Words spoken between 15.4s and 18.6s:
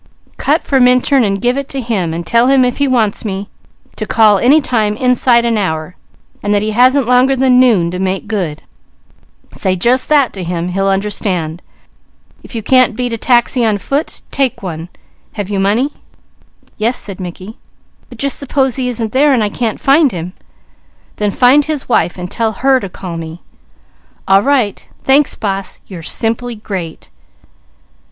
you money?" "Yes," said Mickey, "but just